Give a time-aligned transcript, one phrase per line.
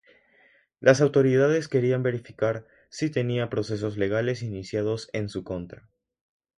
[0.79, 5.87] Las autoridades querían verificar si tenía procesos legales iniciados en su contra.